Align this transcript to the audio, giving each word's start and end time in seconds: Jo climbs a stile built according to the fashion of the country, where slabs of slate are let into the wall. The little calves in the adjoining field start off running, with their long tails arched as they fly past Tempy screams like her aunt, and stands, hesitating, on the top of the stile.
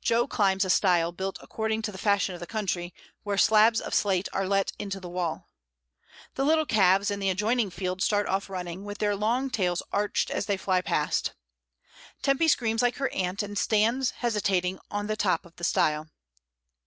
Jo 0.00 0.26
climbs 0.26 0.64
a 0.64 0.70
stile 0.70 1.12
built 1.12 1.36
according 1.42 1.82
to 1.82 1.92
the 1.92 1.98
fashion 1.98 2.34
of 2.34 2.40
the 2.40 2.46
country, 2.46 2.94
where 3.22 3.36
slabs 3.36 3.82
of 3.82 3.92
slate 3.92 4.30
are 4.32 4.48
let 4.48 4.72
into 4.78 4.98
the 4.98 5.10
wall. 5.10 5.50
The 6.36 6.44
little 6.46 6.64
calves 6.64 7.10
in 7.10 7.20
the 7.20 7.28
adjoining 7.28 7.68
field 7.68 8.00
start 8.02 8.26
off 8.26 8.48
running, 8.48 8.86
with 8.86 8.96
their 8.96 9.14
long 9.14 9.50
tails 9.50 9.82
arched 9.92 10.30
as 10.30 10.46
they 10.46 10.56
fly 10.56 10.80
past 10.80 11.34
Tempy 12.22 12.48
screams 12.48 12.80
like 12.80 12.96
her 12.96 13.10
aunt, 13.12 13.42
and 13.42 13.58
stands, 13.58 14.12
hesitating, 14.12 14.78
on 14.90 15.06
the 15.06 15.16
top 15.16 15.44
of 15.44 15.54
the 15.56 15.64
stile. 15.64 16.08